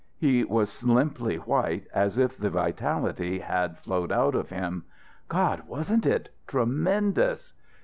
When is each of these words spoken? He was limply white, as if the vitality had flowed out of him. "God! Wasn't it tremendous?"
He 0.17 0.43
was 0.43 0.83
limply 0.83 1.35
white, 1.35 1.85
as 1.93 2.17
if 2.17 2.35
the 2.35 2.49
vitality 2.49 3.37
had 3.37 3.77
flowed 3.77 4.11
out 4.11 4.33
of 4.33 4.49
him. 4.49 4.83
"God! 5.27 5.61
Wasn't 5.67 6.07
it 6.07 6.29
tremendous?" 6.47 7.53